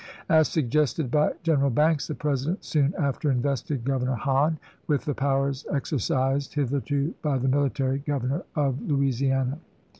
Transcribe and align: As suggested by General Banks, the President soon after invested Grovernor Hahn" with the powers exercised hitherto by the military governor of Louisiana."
As 0.29 0.47
suggested 0.47 1.11
by 1.11 1.33
General 1.43 1.69
Banks, 1.69 2.07
the 2.07 2.15
President 2.15 2.63
soon 2.65 2.91
after 2.97 3.29
invested 3.29 3.83
Grovernor 3.85 4.15
Hahn" 4.17 4.57
with 4.87 5.05
the 5.05 5.13
powers 5.13 5.63
exercised 5.71 6.55
hitherto 6.55 7.13
by 7.21 7.37
the 7.37 7.47
military 7.47 7.99
governor 7.99 8.41
of 8.55 8.81
Louisiana." 8.81 9.59